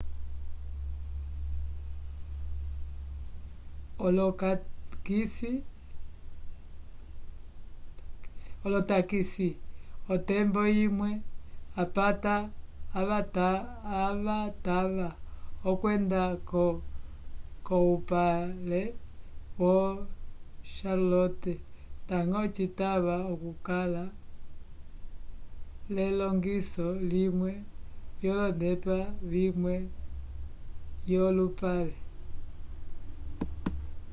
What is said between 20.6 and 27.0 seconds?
charlotte ndañgo citava okukala l'elongiso